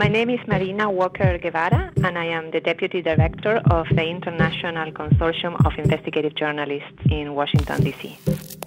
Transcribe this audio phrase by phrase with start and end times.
[0.00, 4.90] My name is Marina Walker Guevara, and I am the Deputy Director of the International
[4.92, 8.59] Consortium of Investigative Journalists in Washington, D.C.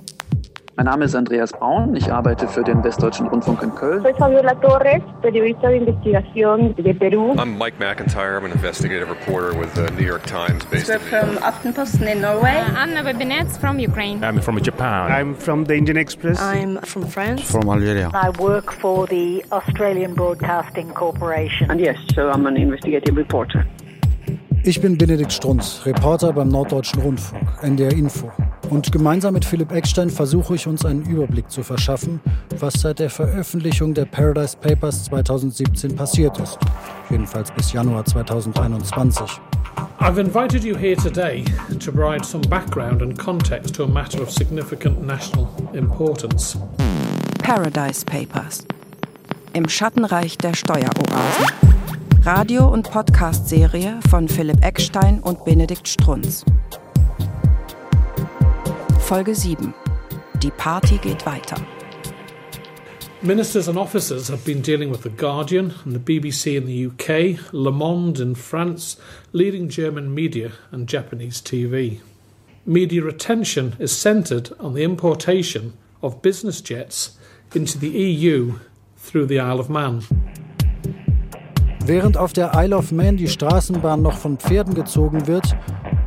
[0.76, 4.02] Mein Name ist Andreas Braun, ich arbeite für den Westdeutschen Rundfunk in Köln.
[4.02, 7.36] Soy Fabiola Torres, periodista de investigación de Perú.
[7.38, 11.38] I'm Mike McIntyre, I'm an investigative reporter with the New York Times based We're from
[11.44, 12.58] Aftenposten in Norway.
[12.76, 14.24] Anna Bebinets from Ukraine.
[14.24, 15.12] I'm from Japan.
[15.12, 16.42] I'm from the Indian Express.
[16.42, 17.44] I'm from France.
[17.44, 18.10] From Algeria.
[18.12, 21.70] I work for the Australian Broadcasting Corporation.
[21.70, 23.64] And yes, so I'm an investigative reporter.
[24.66, 28.32] Ich bin Benedikt Strunz, Reporter beim Norddeutschen Rundfunk, NDR Info.
[28.74, 32.20] Und gemeinsam mit Philipp Eckstein versuche ich uns einen Überblick zu verschaffen,
[32.58, 36.58] was seit der Veröffentlichung der Paradise Papers 2017 passiert ist.
[37.08, 39.28] Jedenfalls bis Januar 2021.
[40.00, 41.46] I've invited you here today
[41.80, 46.58] to provide some background and context to a matter of significant national importance.
[47.44, 48.66] Paradise Papers.
[49.54, 51.46] Im Schattenreich der Steueroasen.
[52.24, 56.44] Radio- und Podcast-Serie von Philipp Eckstein und Benedikt Strunz.
[59.14, 59.76] Folge 7.
[60.42, 61.58] Die Party geht weiter.
[63.22, 67.38] Ministers and officers have been dealing with The Guardian and the BBC in the UK,
[67.54, 68.98] Le Monde in France,
[69.32, 72.00] leading German media, and Japanese TV.
[72.66, 77.16] Media attention is centred on the importation of business jets
[77.54, 78.54] into the EU
[78.98, 80.02] through the Isle of Man.
[81.86, 85.56] Während auf der Isle of Man die Straßenbahn noch von Pferden gezogen wird,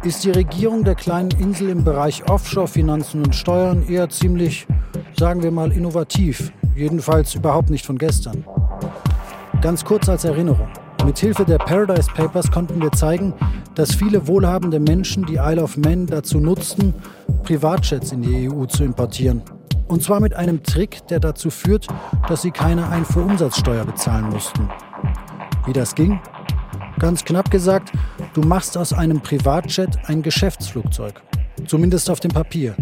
[0.06, 4.68] ist die Regierung der kleinen Insel im Bereich Offshore-Finanzen und Steuern eher ziemlich,
[5.18, 6.52] sagen wir mal, innovativ.
[6.76, 8.44] Jedenfalls überhaupt nicht von gestern.
[9.60, 10.68] Ganz kurz als Erinnerung.
[11.04, 13.34] Mithilfe der Paradise Papers konnten wir zeigen,
[13.74, 16.94] dass viele wohlhabende Menschen die Isle of Man dazu nutzten,
[17.42, 19.42] Privatjets in die EU zu importieren.
[19.88, 21.88] Und zwar mit einem Trick, der dazu führt,
[22.28, 24.68] dass sie keine Einfuhrumsatzsteuer bezahlen mussten.
[25.64, 26.20] Wie das ging?
[26.98, 27.92] Ganz knapp gesagt,
[28.32, 31.22] du machst aus einem Privatjet ein Geschäftsflugzeug.
[31.66, 32.74] Zumindest auf dem Papier.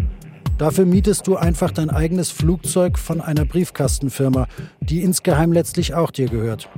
[0.57, 4.47] Dafür mietest du einfach dein eigenes Flugzeug von einer Briefkastenfirma,
[4.79, 6.69] die insgeheim letztlich auch dir gehört.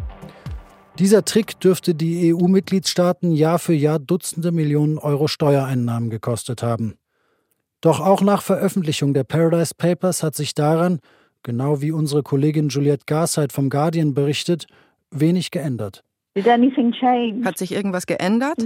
[0.98, 6.96] Dieser Trick dürfte die EU-Mitgliedstaaten Jahr für Jahr Dutzende Millionen Euro Steuereinnahmen gekostet haben.
[7.82, 11.00] Doch auch nach Veröffentlichung der Paradise Papers hat sich daran,
[11.44, 14.66] genau wie unsere Kollegin Juliette Garside vom Guardian berichtet,
[15.12, 16.04] wenig geändert.
[17.46, 18.64] Hat sich irgendwas geändert?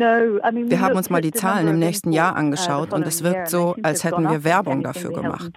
[0.69, 4.03] Wir haben uns mal die Zahlen im nächsten Jahr angeschaut und es wirkt so, als
[4.03, 5.51] hätten wir Werbung dafür gemacht.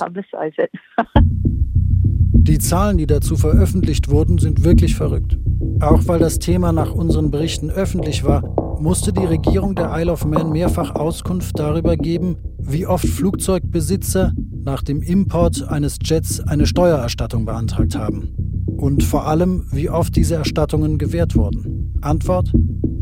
[2.47, 5.38] Die Zahlen, die dazu veröffentlicht wurden, sind wirklich verrückt.
[5.80, 8.42] Auch weil das Thema nach unseren Berichten öffentlich war,
[8.80, 14.32] musste die Regierung der Isle of Man mehrfach Auskunft darüber geben, wie oft Flugzeugbesitzer
[14.62, 18.53] nach dem Import eines Jets eine Steuererstattung beantragt haben.
[18.66, 21.98] Und vor allem, wie oft diese Erstattungen gewährt wurden.
[22.00, 22.52] Antwort?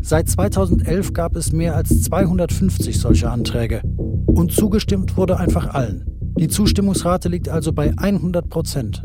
[0.01, 3.81] Seit 2011 gab es mehr als 250 solcher Anträge.
[4.27, 6.05] Und zugestimmt wurde einfach allen.
[6.37, 9.03] Die Zustimmungsrate liegt also bei 100 Prozent.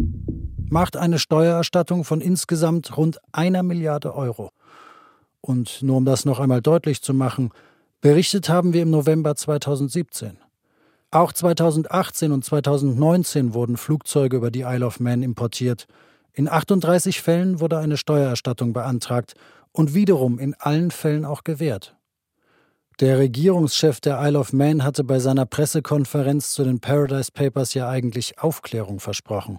[0.71, 4.51] Macht eine Steuererstattung von insgesamt rund einer Milliarde Euro.
[5.41, 7.51] Und nur um das noch einmal deutlich zu machen,
[8.01, 10.39] berichtet haben wir im November 2017.
[11.11, 15.87] Auch 2018 und 2019 wurden Flugzeuge über die Isle of Man importiert.
[16.39, 19.35] In 38 Fällen wurde eine Steuererstattung beantragt
[19.73, 21.97] und wiederum in allen Fällen auch gewährt.
[23.01, 27.89] Der Regierungschef der Isle of Man hatte bei seiner Pressekonferenz zu den Paradise Papers ja
[27.89, 29.59] eigentlich Aufklärung versprochen.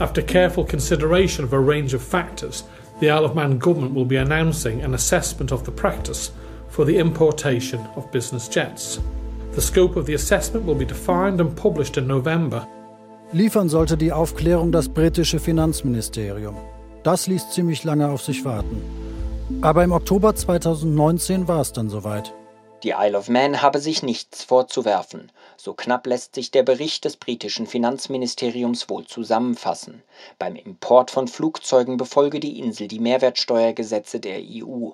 [0.00, 2.64] After careful consideration of a range of factors,
[2.98, 6.32] the Isle of Man government will be announcing an assessment of the practice
[6.70, 8.98] for the importation of business jets.
[9.54, 12.66] The scope of the assessment will be defined and published in November.
[13.30, 16.56] Liefern sollte die Aufklärung das britische Finanzministerium.
[17.02, 18.82] Das ließ ziemlich lange auf sich warten.
[19.60, 22.32] Aber im Oktober 2019 war es dann soweit.
[22.84, 25.30] Die Isle of Man habe sich nichts vorzuwerfen.
[25.58, 30.02] So knapp lässt sich der Bericht des britischen Finanzministeriums wohl zusammenfassen.
[30.38, 34.92] Beim Import von Flugzeugen befolge die Insel die Mehrwertsteuergesetze der EU.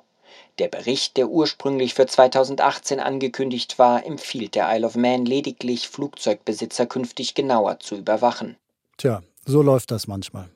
[0.61, 6.87] Der Bericht, der ursprünglich für 2018 angekündigt war, empfiehlt der Isle of Man lediglich, Flugzeugbesitzer
[6.87, 8.57] künftig genauer zu überwachen.
[8.97, 10.49] Tja, so läuft das manchmal.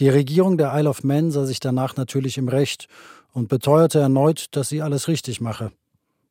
[0.00, 2.88] Die Regierung der Isle of Man sah sich danach natürlich im Recht
[3.32, 5.70] und beteuerte erneut, dass sie alles richtig mache.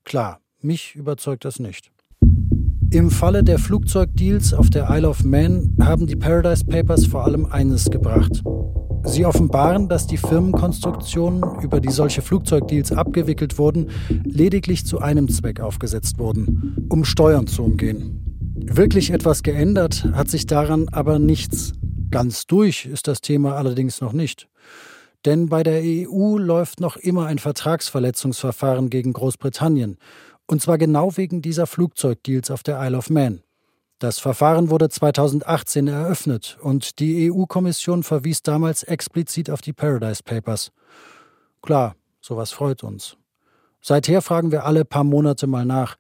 [0.04, 1.92] Klar, mich überzeugt das nicht.
[2.92, 7.46] Im Falle der Flugzeugdeals auf der Isle of Man haben die Paradise Papers vor allem
[7.46, 8.44] eines gebracht.
[9.06, 13.90] Sie offenbaren, dass die Firmenkonstruktionen, über die solche Flugzeugdeals abgewickelt wurden,
[14.24, 18.22] lediglich zu einem Zweck aufgesetzt wurden, um Steuern zu umgehen.
[18.56, 21.74] Wirklich etwas geändert hat sich daran aber nichts.
[22.10, 24.48] Ganz durch ist das Thema allerdings noch nicht.
[25.24, 29.98] Denn bei der EU läuft noch immer ein Vertragsverletzungsverfahren gegen Großbritannien.
[30.48, 33.42] Und zwar genau wegen dieser Flugzeugdeals auf der Isle of Man.
[34.00, 40.72] Das Verfahren wurde 2018 eröffnet und die EU-Kommission verwies damals explizit auf die Paradise Papers.
[41.62, 43.18] Klar, sowas freut uns.
[43.82, 45.96] Seither fragen wir alle paar Monate mal nach.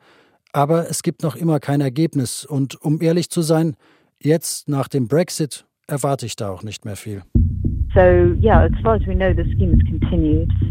[0.52, 2.46] Aber es gibt noch immer kein Ergebnis.
[2.46, 3.76] Und um ehrlich zu sein,
[4.20, 7.24] jetzt nach dem Brexit erwarte ich da auch nicht mehr viel.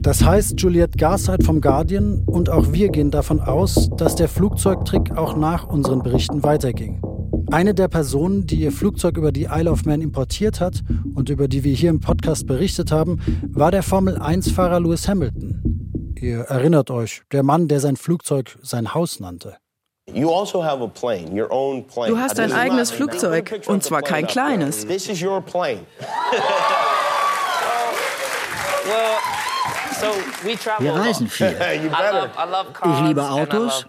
[0.02, 5.16] Das heißt, Juliette Garside vom Guardian und auch wir gehen davon aus, dass der Flugzeugtrick
[5.16, 7.00] auch nach unseren Berichten weiterging.
[7.50, 10.82] Eine der Personen, die ihr Flugzeug über die Isle of Man importiert hat
[11.14, 13.18] und über die wir hier im Podcast berichtet haben,
[13.48, 16.14] war der Formel-1-Fahrer Lewis Hamilton.
[16.20, 19.56] Ihr erinnert euch, der Mann, der sein Flugzeug sein Haus nannte.
[20.06, 20.62] Also
[22.06, 24.86] du hast ein eigenes Flugzeug, und zwar kein kleines.
[30.78, 31.56] Wir reisen viel.
[32.84, 33.86] Ich liebe Autos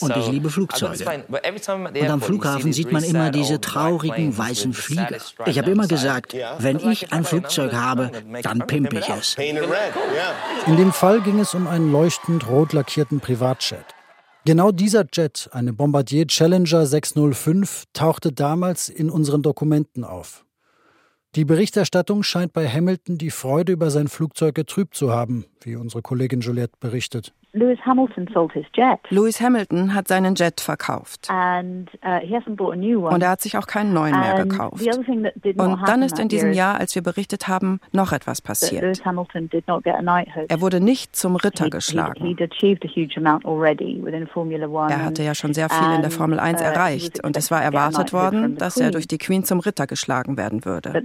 [0.00, 1.04] und ich liebe Flugzeuge.
[1.28, 5.18] Und am Flughafen sieht man immer diese traurigen weißen Flieger.
[5.46, 8.10] Ich habe immer gesagt, wenn ich ein Flugzeug habe,
[8.42, 9.36] dann pimpe ich es.
[10.66, 13.84] In dem Fall ging es um einen leuchtend rot lackierten Privatjet.
[14.44, 20.44] Genau dieser Jet, eine Bombardier Challenger 605, tauchte damals in unseren Dokumenten auf.
[21.34, 26.00] Die Berichterstattung scheint bei Hamilton die Freude über sein Flugzeug getrübt zu haben, wie unsere
[26.00, 27.34] Kollegin Juliette berichtet.
[27.52, 29.00] Lewis Hamilton sold his jet.
[29.08, 31.28] Lewis Hamilton hat seinen Jet verkauft.
[31.30, 33.14] And, uh, he hasn't bought a new one.
[33.14, 34.86] Und er hat sich auch keinen neuen mehr gekauft.
[34.86, 38.82] Und dann ist in diesem Jahr, als wir berichtet haben, noch etwas passiert.
[38.82, 40.50] Lewis Hamilton did not get a knighthood.
[40.50, 42.36] Er wurde nicht zum Ritter geschlagen.
[44.88, 47.62] Er hatte ja schon sehr viel in der Formel 1 uh, erreicht und es war
[47.62, 51.02] erwartet worden, dass er durch die Queen zum Ritter geschlagen werden würde.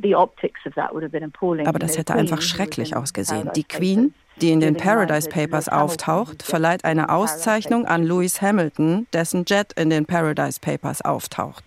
[1.67, 3.49] Aber das hätte einfach schrecklich ausgesehen.
[3.55, 9.45] Die Queen die in den Paradise Papers auftaucht, verleiht eine Auszeichnung an Lewis Hamilton, dessen
[9.45, 11.63] Jet in den Paradise Papers auftaucht.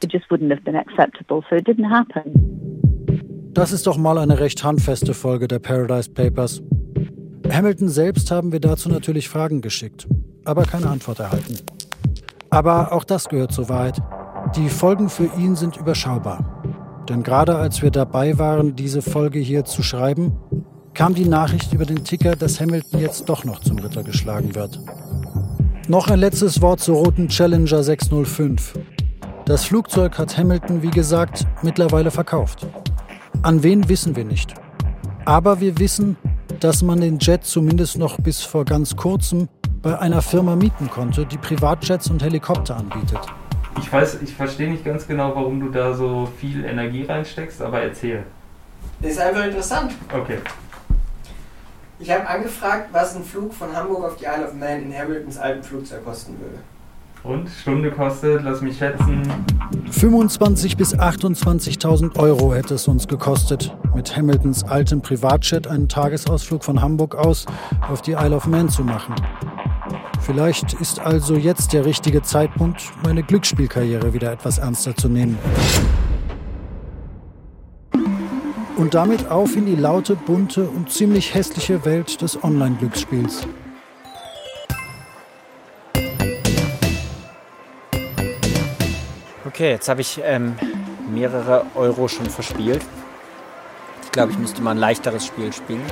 [3.54, 6.62] Das ist doch mal eine recht handfeste Folge der Paradise Papers.
[7.50, 10.06] Hamilton selbst haben wir dazu natürlich Fragen geschickt,
[10.44, 11.56] aber keine Antwort erhalten.
[12.50, 13.98] Aber auch das gehört zur Wahrheit.
[14.56, 16.55] Die Folgen für ihn sind überschaubar.
[17.08, 20.32] Denn gerade als wir dabei waren, diese Folge hier zu schreiben,
[20.94, 24.80] kam die Nachricht über den Ticker, dass Hamilton jetzt doch noch zum Ritter geschlagen wird.
[25.88, 28.74] Noch ein letztes Wort zur roten Challenger 605.
[29.44, 32.66] Das Flugzeug hat Hamilton, wie gesagt, mittlerweile verkauft.
[33.42, 34.54] An wen wissen wir nicht.
[35.24, 36.16] Aber wir wissen,
[36.58, 39.48] dass man den Jet zumindest noch bis vor ganz kurzem
[39.82, 43.20] bei einer Firma mieten konnte, die Privatjets und Helikopter anbietet.
[43.78, 47.80] Ich weiß, ich verstehe nicht ganz genau, warum du da so viel Energie reinsteckst, aber
[47.82, 48.24] erzähl.
[49.02, 49.92] Ist einfach interessant.
[50.12, 50.38] Okay.
[51.98, 55.38] Ich habe angefragt, was ein Flug von Hamburg auf die Isle of Man in Hamiltons
[55.38, 56.58] alten Flugzeug kosten würde.
[57.22, 59.22] Und Stunde kostet, lass mich schätzen.
[59.90, 66.80] 25.000 bis 28.000 Euro hätte es uns gekostet, mit Hamiltons altem Privatjet einen Tagesausflug von
[66.80, 67.46] Hamburg aus
[67.88, 69.14] auf die Isle of Man zu machen.
[70.26, 75.38] Vielleicht ist also jetzt der richtige Zeitpunkt, meine Glücksspielkarriere wieder etwas ernster zu nehmen
[78.76, 83.46] und damit auf in die laute, bunte und ziemlich hässliche Welt des Online-Glücksspiels.
[89.46, 90.56] Okay, jetzt habe ich ähm,
[91.08, 92.84] mehrere Euro schon verspielt.
[94.02, 95.82] Ich glaube, ich müsste mal ein leichteres Spiel spielen.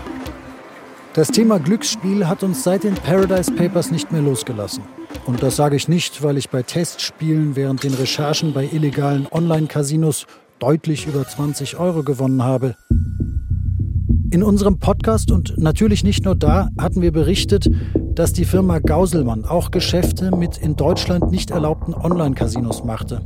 [1.14, 4.82] Das Thema Glücksspiel hat uns seit den Paradise Papers nicht mehr losgelassen.
[5.26, 10.26] Und das sage ich nicht, weil ich bei Testspielen während den Recherchen bei illegalen Online-Casinos
[10.58, 12.74] deutlich über 20 Euro gewonnen habe.
[14.32, 17.70] In unserem Podcast und natürlich nicht nur da hatten wir berichtet,
[18.16, 23.20] dass die Firma Gauselmann auch Geschäfte mit in Deutschland nicht erlaubten Online-Casinos machte.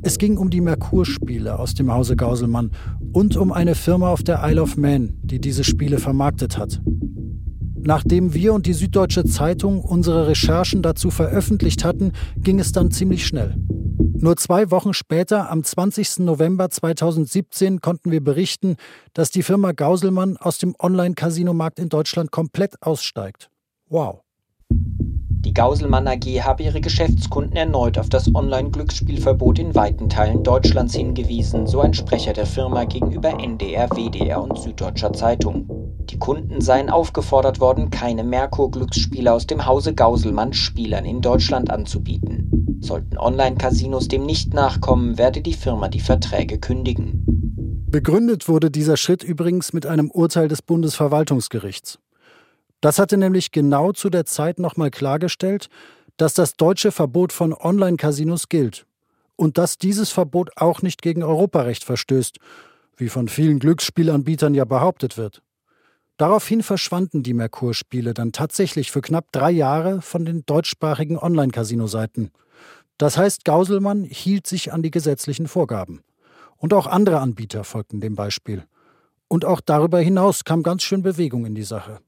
[0.00, 2.70] Es ging um die Merkur-Spiele aus dem Hause Gauselmann
[3.12, 6.80] und um eine Firma auf der Isle of Man, die diese Spiele vermarktet hat.
[7.88, 13.26] Nachdem wir und die Süddeutsche Zeitung unsere Recherchen dazu veröffentlicht hatten, ging es dann ziemlich
[13.26, 13.56] schnell.
[14.20, 16.18] Nur zwei Wochen später, am 20.
[16.18, 18.76] November 2017, konnten wir berichten,
[19.14, 23.48] dass die Firma Gauselmann aus dem Online-Casinomarkt in Deutschland komplett aussteigt.
[23.88, 24.20] Wow.
[25.48, 31.66] Die Gauselmann AG habe ihre Geschäftskunden erneut auf das Online-Glücksspielverbot in weiten Teilen Deutschlands hingewiesen,
[31.66, 35.66] so ein Sprecher der Firma gegenüber NDR, WDR und Süddeutscher Zeitung.
[36.10, 42.78] Die Kunden seien aufgefordert worden, keine Merkur-Glücksspiele aus dem Hause Gauselmann Spielern in Deutschland anzubieten.
[42.82, 47.24] Sollten Online-Casinos dem nicht nachkommen, werde die Firma die Verträge kündigen.
[47.90, 51.98] Begründet wurde dieser Schritt übrigens mit einem Urteil des Bundesverwaltungsgerichts.
[52.80, 55.68] Das hatte nämlich genau zu der Zeit nochmal klargestellt,
[56.16, 58.86] dass das deutsche Verbot von Online-Casinos gilt
[59.36, 62.38] und dass dieses Verbot auch nicht gegen Europarecht verstößt,
[62.96, 65.42] wie von vielen Glücksspielanbietern ja behauptet wird.
[66.16, 72.32] Daraufhin verschwanden die Merkur-Spiele dann tatsächlich für knapp drei Jahre von den deutschsprachigen Online-Casino-Seiten.
[72.98, 76.02] Das heißt, Gauselmann hielt sich an die gesetzlichen Vorgaben.
[76.56, 78.64] Und auch andere Anbieter folgten dem Beispiel.
[79.28, 82.00] Und auch darüber hinaus kam ganz schön Bewegung in die Sache.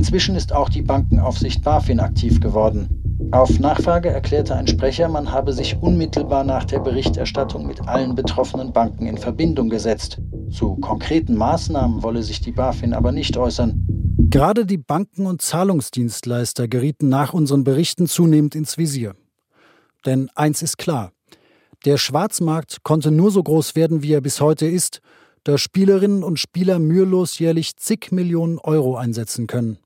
[0.00, 3.28] Inzwischen ist auch die Bankenaufsicht BaFin aktiv geworden.
[3.32, 8.72] Auf Nachfrage erklärte ein Sprecher, man habe sich unmittelbar nach der Berichterstattung mit allen betroffenen
[8.72, 10.18] Banken in Verbindung gesetzt.
[10.50, 13.86] Zu konkreten Maßnahmen wolle sich die BaFin aber nicht äußern.
[14.30, 19.14] Gerade die Banken und Zahlungsdienstleister gerieten nach unseren Berichten zunehmend ins Visier.
[20.06, 21.12] Denn eins ist klar,
[21.84, 25.02] der Schwarzmarkt konnte nur so groß werden, wie er bis heute ist,
[25.44, 29.76] da Spielerinnen und Spieler mühelos jährlich zig Millionen Euro einsetzen können.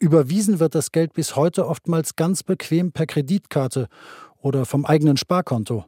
[0.00, 3.88] Überwiesen wird das Geld bis heute oftmals ganz bequem per Kreditkarte
[4.36, 5.84] oder vom eigenen Sparkonto.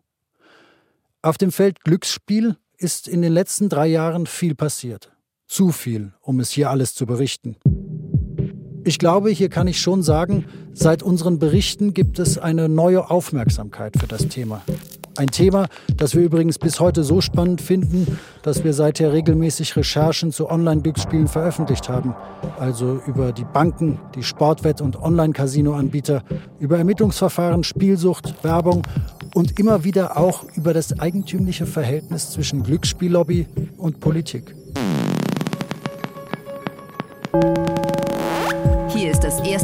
[1.23, 5.13] Auf dem Feld Glücksspiel ist in den letzten drei Jahren viel passiert.
[5.47, 7.57] Zu viel, um es hier alles zu berichten.
[8.85, 13.95] Ich glaube, hier kann ich schon sagen, seit unseren Berichten gibt es eine neue Aufmerksamkeit
[13.99, 14.63] für das Thema.
[15.17, 20.33] Ein Thema, das wir übrigens bis heute so spannend finden, dass wir seither regelmäßig Recherchen
[20.33, 22.15] zu Online-Glücksspielen veröffentlicht haben.
[22.59, 26.23] Also über die Banken, die Sportwett- und Online-Casino-Anbieter,
[26.59, 28.83] über Ermittlungsverfahren, Spielsucht, Werbung
[29.35, 33.47] und immer wieder auch über das eigentümliche Verhältnis zwischen Glücksspiellobby
[33.77, 34.55] und Politik.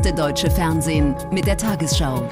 [0.07, 2.29] Erste deutsche Fernsehen mit der Tagesschau.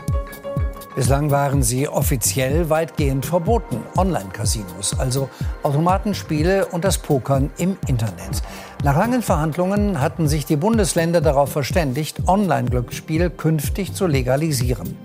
[0.94, 5.28] Bislang waren sie offiziell weitgehend verboten, Online-Casinos, also
[5.64, 8.42] Automatenspiele und das Pokern im Internet.
[8.84, 14.96] Nach langen Verhandlungen hatten sich die Bundesländer darauf verständigt, Online-Glücksspiel künftig zu legalisieren.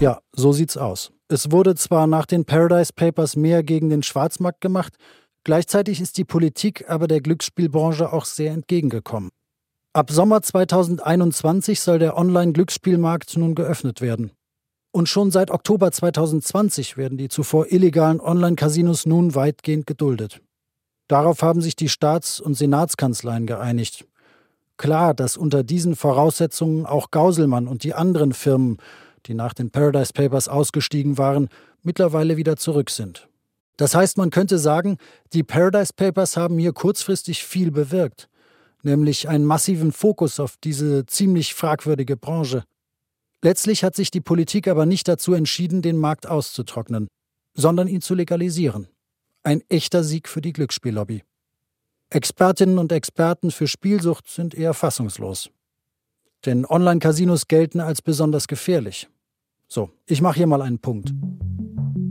[0.00, 1.12] Ja, so sieht's aus.
[1.28, 4.94] Es wurde zwar nach den Paradise Papers mehr gegen den Schwarzmarkt gemacht,
[5.44, 9.30] gleichzeitig ist die Politik aber der Glücksspielbranche auch sehr entgegengekommen.
[9.96, 14.32] Ab Sommer 2021 soll der Online-Glücksspielmarkt nun geöffnet werden.
[14.90, 20.40] Und schon seit Oktober 2020 werden die zuvor illegalen Online-Casinos nun weitgehend geduldet.
[21.06, 24.04] Darauf haben sich die Staats- und Senatskanzleien geeinigt.
[24.78, 28.78] Klar, dass unter diesen Voraussetzungen auch Gauselmann und die anderen Firmen,
[29.26, 31.48] die nach den Paradise Papers ausgestiegen waren,
[31.84, 33.28] mittlerweile wieder zurück sind.
[33.76, 34.96] Das heißt, man könnte sagen,
[35.32, 38.28] die Paradise Papers haben hier kurzfristig viel bewirkt,
[38.84, 42.64] nämlich einen massiven Fokus auf diese ziemlich fragwürdige Branche.
[43.42, 47.08] Letztlich hat sich die Politik aber nicht dazu entschieden, den Markt auszutrocknen,
[47.54, 48.88] sondern ihn zu legalisieren.
[49.42, 51.22] Ein echter Sieg für die Glücksspiellobby.
[52.10, 55.50] Expertinnen und Experten für Spielsucht sind eher fassungslos.
[56.46, 59.08] Denn Online-Casinos gelten als besonders gefährlich.
[59.66, 61.12] So, ich mache hier mal einen Punkt.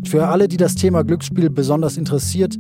[0.06, 2.58] Für alle, die das Thema Glücksspiel besonders interessiert,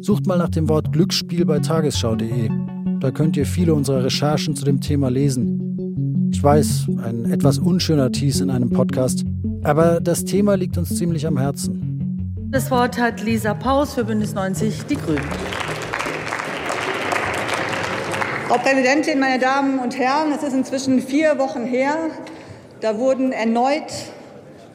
[0.00, 2.71] sucht mal nach dem Wort Glücksspiel bei tagesschau.de.
[3.02, 6.30] Da könnt ihr viele unserer Recherchen zu dem Thema lesen.
[6.32, 9.24] Ich weiß, ein etwas unschöner Tease in einem Podcast,
[9.64, 12.46] aber das Thema liegt uns ziemlich am Herzen.
[12.52, 15.24] Das Wort hat Lisa Paus für Bündnis 90 Die Grünen.
[18.46, 21.96] Frau Präsidentin, meine Damen und Herren, es ist inzwischen vier Wochen her.
[22.80, 24.11] Da wurden erneut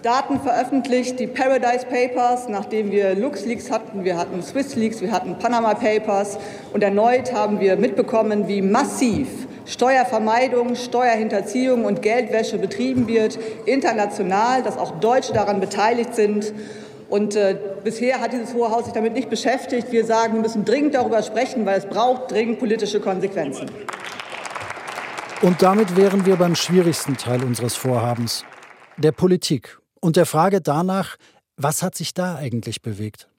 [0.04, 5.74] Daten veröffentlicht, die Paradise Papers, nachdem wir LuxLeaks hatten, wir hatten SwissLeaks, wir hatten Panama
[5.74, 6.38] Papers
[6.72, 9.28] und erneut haben wir mitbekommen, wie massiv
[9.66, 16.54] Steuervermeidung, Steuerhinterziehung und Geldwäsche betrieben wird, international, dass auch Deutsche daran beteiligt sind.
[17.10, 19.92] Und äh, bisher hat dieses Hohe Haus sich damit nicht beschäftigt.
[19.92, 23.70] Wir sagen, wir müssen dringend darüber sprechen, weil es braucht dringend politische Konsequenzen.
[25.42, 28.46] Und damit wären wir beim schwierigsten Teil unseres Vorhabens,
[28.98, 31.18] der Politik und der Frage danach,
[31.58, 33.30] was hat sich da eigentlich bewegt?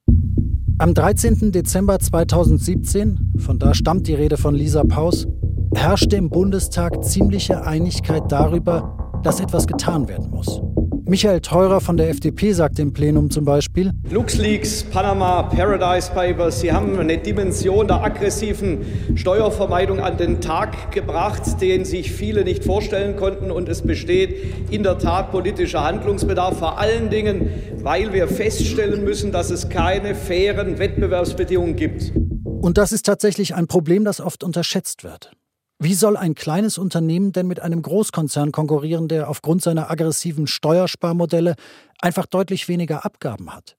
[0.78, 1.52] Am 13.
[1.52, 5.26] Dezember 2017, von da stammt die Rede von Lisa Paus,
[5.74, 10.60] herrschte im Bundestag ziemliche Einigkeit darüber, dass etwas getan werden muss.
[11.08, 16.70] Michael Theurer von der FDP sagte im Plenum zum Beispiel, LuxLeaks, Panama, Paradise Papers, sie
[16.70, 18.84] haben eine Dimension der aggressiven
[19.14, 23.50] Steuervermeidung an den Tag gebracht, den sich viele nicht vorstellen konnten.
[23.50, 27.48] Und es besteht in der Tat politischer Handlungsbedarf, vor allen Dingen,
[27.82, 32.12] weil wir feststellen müssen, dass es keine fairen Wettbewerbsbedingungen gibt.
[32.44, 35.30] Und das ist tatsächlich ein Problem, das oft unterschätzt wird.
[35.80, 41.54] Wie soll ein kleines Unternehmen denn mit einem Großkonzern konkurrieren, der aufgrund seiner aggressiven Steuersparmodelle
[42.00, 43.76] einfach deutlich weniger Abgaben hat?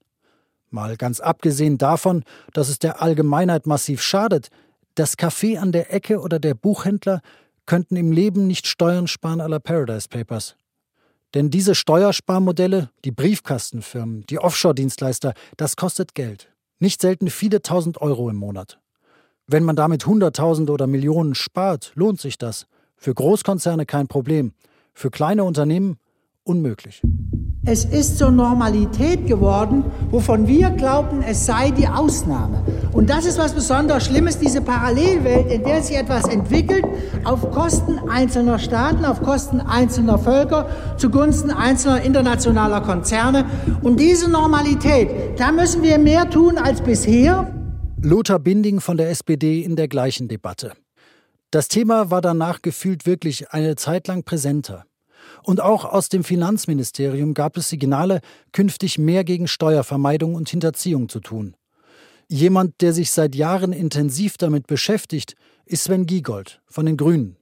[0.69, 4.49] Mal ganz abgesehen davon, dass es der Allgemeinheit massiv schadet,
[4.95, 7.21] das Café an der Ecke oder der Buchhändler
[7.65, 10.55] könnten im Leben nicht Steuern sparen aller Paradise Papers.
[11.33, 16.49] Denn diese Steuersparmodelle, die Briefkastenfirmen, die Offshore-Dienstleister, das kostet Geld.
[16.79, 18.79] Nicht selten viele tausend Euro im Monat.
[19.51, 22.67] Wenn man damit Hunderttausende oder Millionen spart, lohnt sich das.
[22.95, 24.51] Für Großkonzerne kein Problem.
[24.93, 25.97] Für kleine Unternehmen
[26.43, 27.01] unmöglich.
[27.65, 32.63] Es ist zur Normalität geworden, wovon wir glauben, es sei die Ausnahme.
[32.93, 36.85] Und das ist was besonders Schlimmes, diese Parallelwelt, in der sich etwas entwickelt,
[37.23, 43.45] auf Kosten einzelner Staaten, auf Kosten einzelner Völker, zugunsten einzelner internationaler Konzerne.
[43.81, 47.51] Und diese Normalität, da müssen wir mehr tun als bisher.
[48.01, 50.71] Lothar Binding von der SPD in der gleichen Debatte.
[51.51, 54.85] Das Thema war danach gefühlt wirklich eine Zeit lang präsenter.
[55.43, 58.21] Und auch aus dem Finanzministerium gab es Signale,
[58.53, 61.57] künftig mehr gegen Steuervermeidung und Hinterziehung zu tun.
[62.29, 67.35] Jemand, der sich seit Jahren intensiv damit beschäftigt, ist Sven Giegold von den Grünen.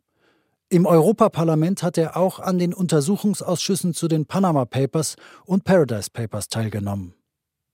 [0.69, 6.49] Im Europaparlament hat er auch an den Untersuchungsausschüssen zu den Panama Papers und Paradise Papers
[6.49, 7.16] teilgenommen.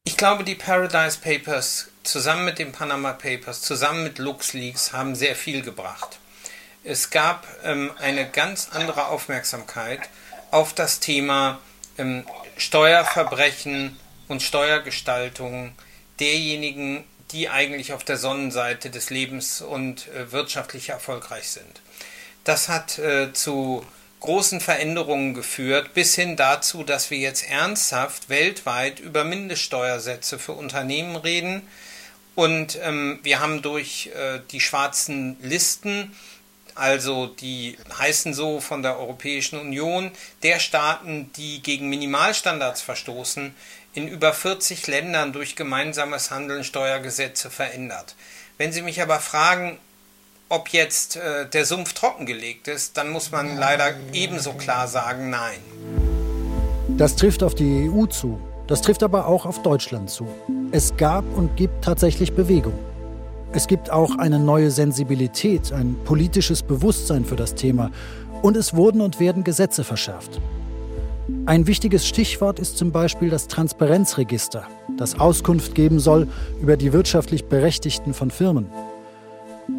[0.05, 5.33] Ich glaube, die Paradise Papers zusammen mit den Panama Papers, zusammen mit LuxLeaks haben sehr
[5.33, 6.19] viel gebracht.
[6.83, 10.01] Es gab ähm, eine ganz andere Aufmerksamkeit
[10.51, 11.59] auf das Thema
[11.97, 12.25] ähm,
[12.57, 15.73] Steuerverbrechen und Steuergestaltung
[16.19, 21.81] derjenigen, die eigentlich auf der Sonnenseite des Lebens und äh, wirtschaftlich erfolgreich sind.
[22.43, 23.85] Das hat äh, zu
[24.23, 31.15] großen Veränderungen geführt, bis hin dazu, dass wir jetzt ernsthaft weltweit über Mindeststeuersätze für Unternehmen
[31.15, 31.67] reden.
[32.33, 36.15] Und ähm, wir haben durch äh, die schwarzen Listen
[36.75, 40.11] also die heißen so von der Europäischen Union,
[40.41, 43.53] der Staaten, die gegen Minimalstandards verstoßen,
[43.93, 48.15] in über 40 Ländern durch gemeinsames Handeln Steuergesetze verändert.
[48.57, 49.77] Wenn Sie mich aber fragen,
[50.53, 55.57] ob jetzt äh, der Sumpf trockengelegt ist, dann muss man leider ebenso klar sagen, nein.
[56.89, 58.39] Das trifft auf die EU zu.
[58.67, 60.27] Das trifft aber auch auf Deutschland zu.
[60.71, 62.77] Es gab und gibt tatsächlich Bewegung.
[63.51, 67.89] Es gibt auch eine neue Sensibilität, ein politisches Bewusstsein für das Thema
[68.43, 70.39] und es wurden und werden Gesetze verschärft.
[71.45, 76.27] Ein wichtiges Stichwort ist zum Beispiel das Transparenzregister, das Auskunft geben soll
[76.61, 78.69] über die wirtschaftlich Berechtigten von Firmen.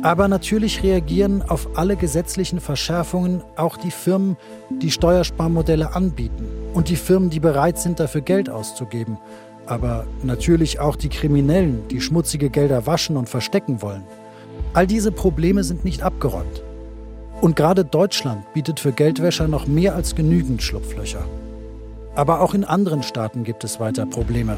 [0.02, 4.36] Aber natürlich reagieren auf alle gesetzlichen Verschärfungen auch die Firmen,
[4.70, 9.18] die Steuersparmodelle anbieten und die Firmen, die bereit sind, dafür Geld auszugeben
[9.66, 14.04] aber natürlich auch die Kriminellen, die schmutzige Gelder waschen und verstecken wollen.
[14.72, 16.62] All diese Probleme sind nicht abgeräumt.
[17.40, 21.24] Und gerade Deutschland bietet für Geldwäscher noch mehr als genügend Schlupflöcher.
[22.14, 24.56] Aber auch in anderen Staaten gibt es weiter Probleme.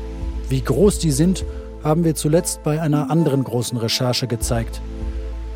[0.49, 1.45] Wie groß die sind,
[1.83, 4.81] haben wir zuletzt bei einer anderen großen Recherche gezeigt.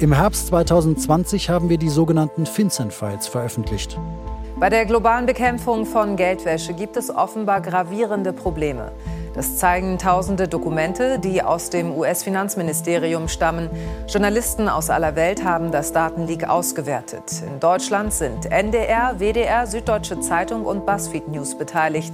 [0.01, 3.99] Im Herbst 2020 haben wir die sogenannten FinCEN-Files veröffentlicht.
[4.59, 8.93] Bei der globalen Bekämpfung von Geldwäsche gibt es offenbar gravierende Probleme.
[9.41, 13.71] Das zeigen tausende Dokumente, die aus dem US-Finanzministerium stammen.
[14.07, 17.23] Journalisten aus aller Welt haben das Datenleak ausgewertet.
[17.47, 22.13] In Deutschland sind NDR, WDR, Süddeutsche Zeitung und BuzzFeed News beteiligt.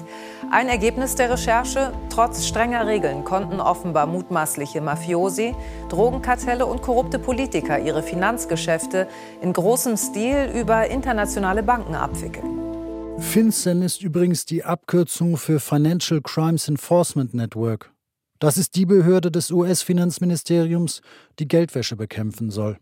[0.53, 5.57] Ein Ergebnis der Recherche, trotz strenger Regeln konnten offenbar mutmaßliche Mafiosi,
[5.89, 9.09] Drogenkartelle und korrupte Politiker ihre Finanzgeschäfte
[9.41, 12.76] in großem Stil über internationale Banken abwickeln.
[13.19, 17.93] FinCEN ist übrigens die Abkürzung für Financial Crimes Enforcement Network.
[18.39, 21.01] Das ist die Behörde des US-Finanzministeriums,
[21.39, 22.79] die Geldwäsche bekämpfen soll.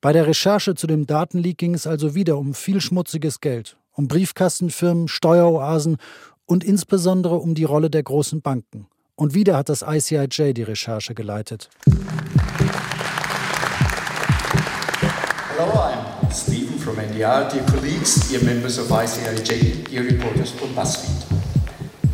[0.00, 4.08] Bei der Recherche zu dem Datenleak ging es also wieder um viel schmutziges Geld, um
[4.08, 5.98] Briefkastenfirmen, Steueroasen
[6.46, 8.86] und insbesondere um die Rolle der großen Banken.
[9.14, 11.68] Und wieder hat das ICIJ die Recherche geleitet.
[15.58, 21.24] Hello, I'm Stephen from NDR, dear colleagues, dear members of ICIJ, dear reporters from BuzzFeed.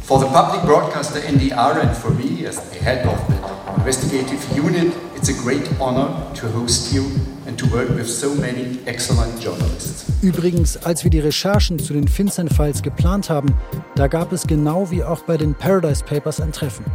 [0.02, 4.94] For the public broadcaster NDR and for me as the head of the investigative unit,
[5.16, 7.04] it's a great honor to host you
[7.46, 10.06] and to work with so many excellent journalists.
[10.22, 13.54] Übrigens, als wir die Recherchen zu den FinCEN-Files geplant haben,
[13.96, 16.86] da gab es genau wie auch bei den Paradise Papers ein Treffen.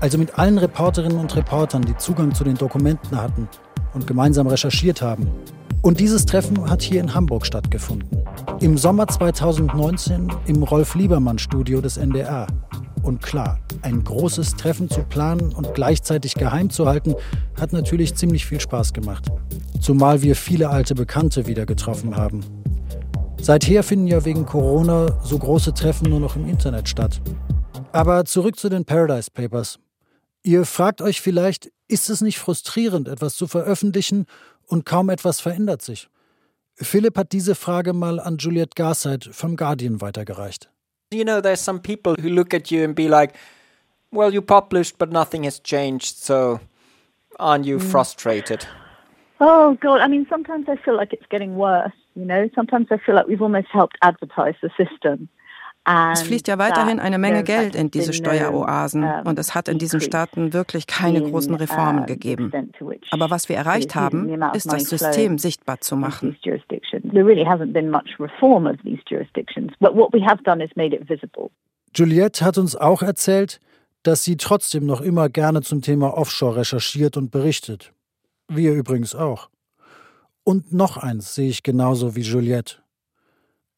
[0.00, 3.48] Also mit allen Reporterinnen und Reportern, die Zugang zu den Dokumenten hatten
[3.92, 5.26] und gemeinsam recherchiert haben.
[5.82, 8.22] Und dieses Treffen hat hier in Hamburg stattgefunden.
[8.60, 12.46] Im Sommer 2019 im Rolf Liebermann Studio des NDR.
[13.02, 17.14] Und klar, ein großes Treffen zu planen und gleichzeitig geheim zu halten,
[17.58, 19.24] hat natürlich ziemlich viel Spaß gemacht.
[19.80, 22.44] Zumal wir viele alte Bekannte wieder getroffen haben.
[23.40, 27.22] Seither finden ja wegen Corona so große Treffen nur noch im Internet statt.
[27.92, 29.78] Aber zurück zu den Paradise Papers.
[30.42, 34.26] Ihr fragt euch vielleicht, ist es nicht frustrierend, etwas zu veröffentlichen
[34.70, 36.08] und kaum etwas verändert sich?
[36.76, 40.70] Philipp hat diese Frage mal an Juliette Garside vom Guardian weitergereicht.
[41.12, 43.34] You know, there's some people who look at you and be like,
[44.12, 46.60] well, you published, but nothing has changed, so
[47.38, 47.82] aren't you mm.
[47.82, 48.66] frustrated?
[49.40, 50.00] Oh, God.
[50.00, 52.48] I mean, sometimes I feel like it's getting worse, you know?
[52.54, 55.28] Sometimes I feel like we've almost helped advertise the system.
[55.84, 60.00] Es fließt ja weiterhin eine Menge Geld in diese Steueroasen und es hat in diesen
[60.00, 62.52] Staaten wirklich keine großen Reformen gegeben.
[63.10, 66.36] Aber was wir erreicht haben, ist das System sichtbar zu machen.
[71.94, 73.60] Juliette hat uns auch erzählt,
[74.02, 77.92] dass sie trotzdem noch immer gerne zum Thema Offshore recherchiert und berichtet.
[78.48, 79.48] Wir übrigens auch.
[80.44, 82.76] Und noch eins sehe ich genauso wie Juliette.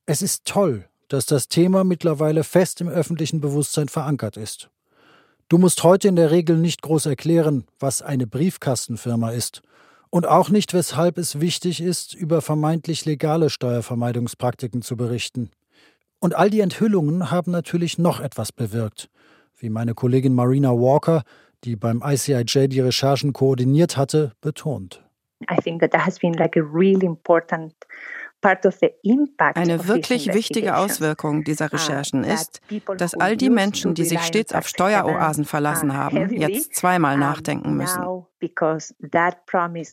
[0.07, 4.70] Es ist toll, dass das Thema mittlerweile fest im öffentlichen Bewusstsein verankert ist.
[5.51, 9.61] Du musst heute in der Regel nicht groß erklären, was eine Briefkastenfirma ist
[10.09, 15.51] und auch nicht, weshalb es wichtig ist, über vermeintlich legale Steuervermeidungspraktiken zu berichten.
[16.18, 19.11] Und all die Enthüllungen haben natürlich noch etwas bewirkt,
[19.59, 21.25] wie meine Kollegin Marina Walker,
[21.64, 25.03] die beim ICIJ die Recherchen koordiniert hatte, betont.
[25.51, 27.75] I think that that has been like a really important
[28.43, 32.61] eine wirklich wichtige Auswirkung dieser uh, Recherchen ist,
[32.99, 38.03] dass all die Menschen, die sich stets auf Steueroasen verlassen haben, jetzt zweimal nachdenken müssen.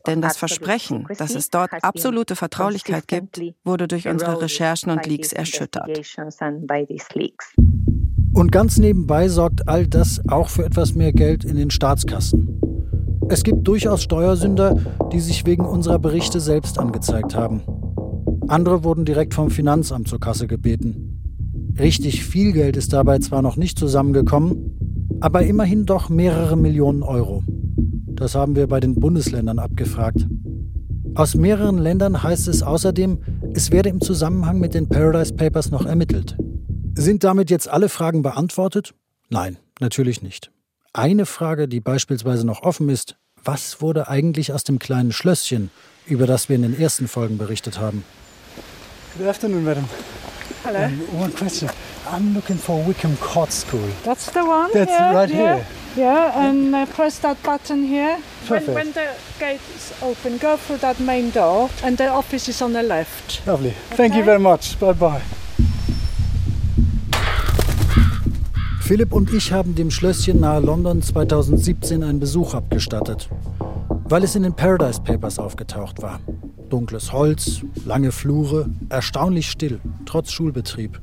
[0.08, 5.32] Denn das Versprechen, dass es dort absolute Vertraulichkeit gibt, wurde durch unsere Recherchen und Leaks
[5.34, 5.88] erschüttert.
[8.34, 12.60] Und ganz nebenbei sorgt all das auch für etwas mehr Geld in den Staatskassen.
[13.30, 14.76] Es gibt durchaus Steuersünder,
[15.12, 17.62] die sich wegen unserer Berichte selbst angezeigt haben.
[18.50, 21.76] Andere wurden direkt vom Finanzamt zur Kasse gebeten.
[21.78, 27.44] Richtig viel Geld ist dabei zwar noch nicht zusammengekommen, aber immerhin doch mehrere Millionen Euro.
[27.48, 30.28] Das haben wir bei den Bundesländern abgefragt.
[31.14, 33.20] Aus mehreren Ländern heißt es außerdem,
[33.54, 36.36] es werde im Zusammenhang mit den Paradise Papers noch ermittelt.
[36.96, 38.96] Sind damit jetzt alle Fragen beantwortet?
[39.30, 40.52] Nein, natürlich nicht.
[40.92, 45.70] Eine Frage, die beispielsweise noch offen ist, was wurde eigentlich aus dem kleinen Schlösschen,
[46.08, 48.04] über das wir in den ersten Folgen berichtet haben?
[49.17, 49.86] Good afternoon, madam.
[50.63, 50.84] Hello.
[50.86, 51.69] Um, one question.
[52.08, 53.89] I'm looking for Wickham Court School.
[54.04, 54.72] That's the one.
[54.74, 55.56] That's yeah, right yeah.
[55.56, 55.67] here.
[55.95, 58.22] Yeah, and uh, press that button here.
[58.48, 58.67] Perfect.
[58.67, 62.62] When, when the gate is open, go through that main door, and the office is
[62.62, 63.45] on the left.
[63.48, 63.69] Lovely.
[63.69, 63.95] Okay?
[63.95, 64.80] Thank you very much.
[64.80, 65.22] Bye bye.
[68.82, 73.30] Philipp und ich haben dem Schlösschen nahe London 2017 einen Besuch abgestattet,
[74.06, 76.19] weil es in den Paradise Papers aufgetaucht war.
[76.69, 81.01] Dunkles Holz, lange Flure, erstaunlich still, trotz Schulbetrieb.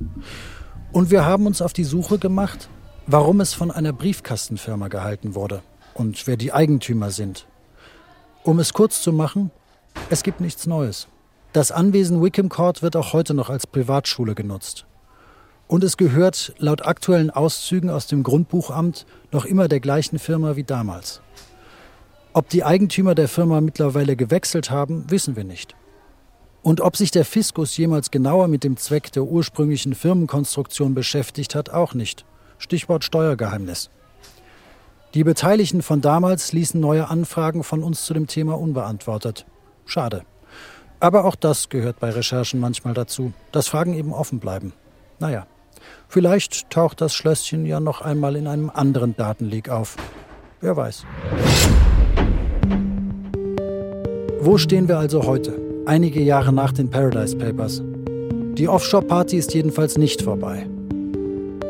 [0.93, 2.69] Und wir haben uns auf die Suche gemacht,
[3.07, 5.63] warum es von einer Briefkastenfirma gehalten wurde
[5.95, 7.47] und wer die Eigentümer sind.
[8.45, 9.51] Um es kurz zu machen,
[10.09, 11.09] es gibt nichts Neues.
[11.53, 14.87] Das Anwesen Wickham Court wird auch heute noch als Privatschule genutzt.
[15.69, 20.65] Und es gehört laut aktuellen Auszügen aus dem Grundbuchamt noch immer der gleichen Firma wie
[20.65, 21.23] damals.
[22.37, 25.75] Ob die Eigentümer der Firma mittlerweile gewechselt haben, wissen wir nicht.
[26.61, 31.71] Und ob sich der Fiskus jemals genauer mit dem Zweck der ursprünglichen Firmenkonstruktion beschäftigt hat,
[31.71, 32.27] auch nicht.
[32.59, 33.89] Stichwort Steuergeheimnis.
[35.15, 39.47] Die Beteiligten von damals ließen neue Anfragen von uns zu dem Thema unbeantwortet.
[39.87, 40.27] Schade.
[41.01, 44.75] Aber auch das gehört bei Recherchen manchmal dazu, dass Fragen eben offen bleiben.
[45.21, 45.47] Naja,
[46.07, 49.97] vielleicht taucht das Schlösschen ja noch einmal in einem anderen Datenleak auf.
[50.61, 51.07] Wer weiß.
[54.47, 57.83] Wo stehen wir also heute, einige Jahre nach den Paradise Papers?
[58.55, 60.69] Die Offshore-Party ist jedenfalls nicht vorbei.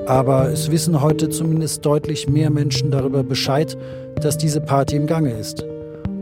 [0.07, 3.79] Aber es wissen heute zumindest deutlich mehr Menschen darüber Bescheid,
[4.21, 5.65] dass diese Party im Gange ist.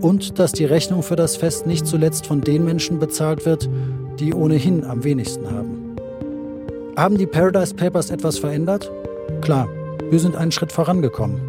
[0.00, 3.68] Und dass die Rechnung für das Fest nicht zuletzt von den Menschen bezahlt wird,
[4.20, 5.96] die ohnehin am wenigsten haben.
[6.96, 8.92] Haben die Paradise Papers etwas verändert?
[9.40, 9.68] Klar,
[10.08, 11.40] wir sind einen Schritt vorangekommen.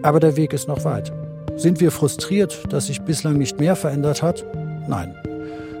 [0.00, 1.12] Aber der Weg ist noch weit.
[1.56, 4.44] Sind wir frustriert, dass sich bislang nicht mehr verändert hat?
[4.88, 5.14] Nein.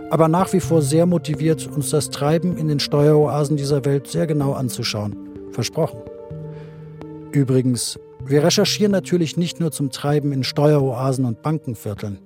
[0.08, 4.28] Aber nach wie vor sehr motiviert, uns das Treiben in den Steueroasen dieser Welt sehr
[4.28, 5.16] genau anzuschauen.
[5.50, 6.00] Versprochen.
[7.32, 12.20] Übrigens, wir recherchieren natürlich nicht nur zum Treiben in Steueroasen und Bankenvierteln.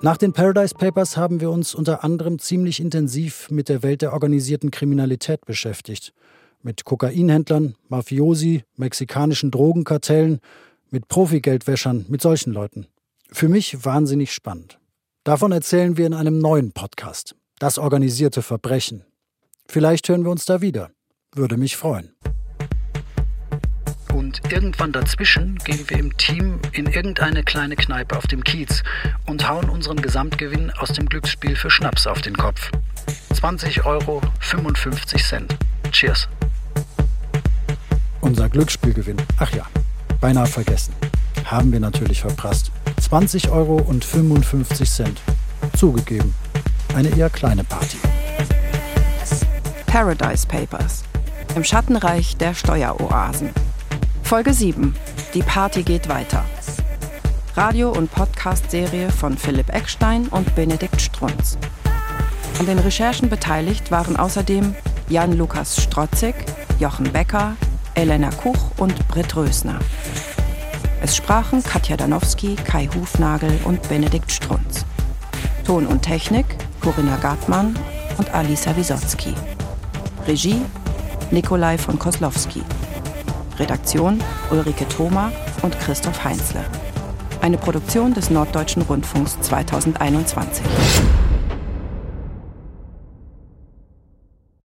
[0.00, 4.12] Nach den Paradise Papers haben wir uns unter anderem ziemlich intensiv mit der Welt der
[4.12, 6.12] organisierten Kriminalität beschäftigt.
[6.62, 10.38] Mit Kokainhändlern, Mafiosi, mexikanischen Drogenkartellen
[10.92, 12.86] mit Profi-Geldwäschern, mit solchen Leuten.
[13.30, 14.78] Für mich wahnsinnig spannend.
[15.24, 17.34] Davon erzählen wir in einem neuen Podcast.
[17.58, 19.04] Das organisierte Verbrechen.
[19.66, 20.90] Vielleicht hören wir uns da wieder.
[21.34, 22.12] Würde mich freuen.
[24.12, 28.82] Und irgendwann dazwischen gehen wir im Team in irgendeine kleine Kneipe auf dem Kiez
[29.26, 32.70] und hauen unseren Gesamtgewinn aus dem Glücksspiel für Schnaps auf den Kopf.
[33.32, 35.56] 20 Euro 55 Cent.
[35.90, 36.28] Cheers.
[38.20, 39.16] Unser Glücksspielgewinn.
[39.38, 39.66] Ach ja,
[40.22, 40.94] beinahe vergessen.
[41.44, 42.70] Haben wir natürlich verprasst.
[43.00, 45.20] 20 Euro und 55 Cent.
[45.76, 46.32] Zugegeben,
[46.94, 47.98] eine eher kleine Party.
[49.86, 51.02] Paradise Papers.
[51.54, 53.50] Im Schattenreich der Steueroasen.
[54.22, 54.94] Folge 7.
[55.34, 56.44] Die Party geht weiter.
[57.56, 61.58] Radio- und Podcast-Serie von Philipp Eckstein und Benedikt Strunz.
[62.58, 64.74] An den Recherchen beteiligt waren außerdem
[65.08, 66.34] Jan-Lukas Strotzig,
[66.78, 67.56] Jochen Becker,
[67.94, 69.78] Elena Kuch und Britt Rösner.
[71.04, 74.84] Es sprachen Katja Danowski, Kai Hufnagel und Benedikt Strunz.
[75.66, 76.46] Ton und Technik
[76.80, 77.76] Corinna Gartmann
[78.18, 79.34] und Alisa Wisotzki.
[80.28, 80.62] Regie
[81.32, 82.62] Nikolai von Koslowski.
[83.58, 86.64] Redaktion Ulrike Thoma und Christoph Heinzle.
[87.40, 90.64] Eine Produktion des Norddeutschen Rundfunks 2021.